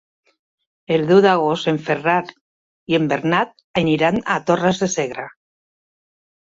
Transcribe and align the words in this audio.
El 0.95 1.03
deu 1.11 1.19
d'agost 1.25 1.69
en 1.73 1.77
Ferran 1.89 2.33
i 2.95 2.99
en 3.01 3.07
Bernat 3.13 3.55
aniran 3.85 4.21
a 4.25 4.41
Torres 4.51 4.85
de 4.87 4.93
Segre. 4.99 5.31